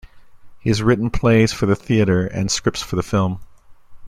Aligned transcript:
He 0.57 0.71
has 0.71 0.81
written 0.81 1.11
plays 1.11 1.53
for 1.53 1.67
the 1.67 1.75
theatre 1.75 2.25
and 2.25 2.49
scripts 2.49 2.81
for 2.81 2.99
film. 3.03 3.39